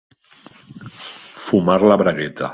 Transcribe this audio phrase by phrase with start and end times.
[1.49, 2.49] Fumar la bragueta.